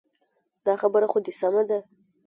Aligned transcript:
دا 0.65 0.73
خبره 0.81 1.05
خو 1.11 1.17
دې 1.25 1.33
سمه 1.39 1.63
ده. 1.69 1.79